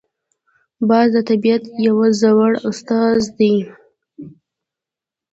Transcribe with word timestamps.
باز 0.89 1.07
د 1.15 1.17
طبیعت 1.29 1.63
یو 1.85 1.97
زړور 2.21 2.53
استازی 2.69 3.29
دی 3.37 3.55